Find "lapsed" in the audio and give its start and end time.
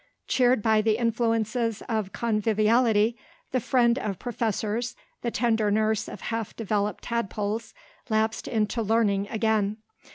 8.09-8.47